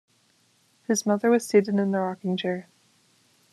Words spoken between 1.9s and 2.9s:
the rocking-chair.